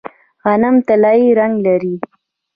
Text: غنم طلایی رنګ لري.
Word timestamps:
غنم 0.43 0.75
طلایی 0.87 1.27
رنګ 1.39 1.55
لري. 1.65 1.95